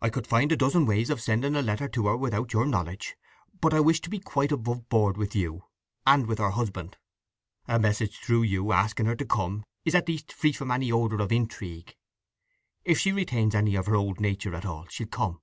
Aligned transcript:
I 0.00 0.08
could 0.08 0.26
find 0.26 0.50
a 0.50 0.56
dozen 0.56 0.86
ways 0.86 1.10
of 1.10 1.20
sending 1.20 1.54
a 1.54 1.60
letter 1.60 1.88
to 1.88 2.06
her 2.06 2.16
without 2.16 2.54
your 2.54 2.64
knowledge. 2.64 3.18
But 3.60 3.74
I 3.74 3.80
wish 3.80 4.00
to 4.00 4.08
be 4.08 4.18
quite 4.18 4.50
above 4.50 4.88
board 4.88 5.18
with 5.18 5.36
you, 5.36 5.64
and 6.06 6.26
with 6.26 6.38
her 6.38 6.52
husband. 6.52 6.96
A 7.66 7.78
message 7.78 8.16
through 8.20 8.44
you 8.44 8.72
asking 8.72 9.04
her 9.04 9.16
to 9.16 9.26
come 9.26 9.64
is 9.84 9.94
at 9.94 10.08
least 10.08 10.32
free 10.32 10.52
from 10.52 10.70
any 10.70 10.90
odour 10.90 11.20
of 11.20 11.32
intrigue. 11.32 11.94
If 12.86 12.98
she 12.98 13.12
retains 13.12 13.54
any 13.54 13.74
of 13.74 13.84
her 13.84 13.94
old 13.96 14.20
nature 14.20 14.54
at 14.54 14.64
all, 14.64 14.86
she'll 14.88 15.06
come." 15.08 15.42